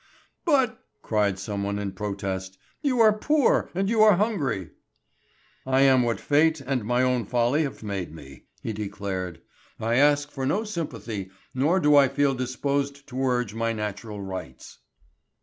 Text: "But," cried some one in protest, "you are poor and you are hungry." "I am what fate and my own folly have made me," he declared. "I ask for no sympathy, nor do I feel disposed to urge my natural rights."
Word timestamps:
"But," 0.45 0.83
cried 1.03 1.37
some 1.37 1.61
one 1.61 1.77
in 1.77 1.91
protest, 1.91 2.57
"you 2.81 2.99
are 3.01 3.13
poor 3.13 3.69
and 3.75 3.87
you 3.87 4.01
are 4.01 4.17
hungry." 4.17 4.71
"I 5.63 5.81
am 5.81 6.01
what 6.01 6.19
fate 6.19 6.59
and 6.59 6.83
my 6.83 7.03
own 7.03 7.23
folly 7.23 7.61
have 7.61 7.83
made 7.83 8.11
me," 8.11 8.45
he 8.63 8.73
declared. 8.73 9.41
"I 9.79 9.97
ask 9.97 10.31
for 10.31 10.47
no 10.47 10.63
sympathy, 10.63 11.29
nor 11.53 11.79
do 11.79 11.95
I 11.95 12.07
feel 12.07 12.33
disposed 12.33 13.05
to 13.09 13.21
urge 13.23 13.53
my 13.53 13.73
natural 13.73 14.19
rights." 14.23 14.79